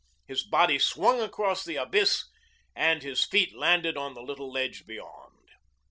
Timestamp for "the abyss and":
1.63-3.03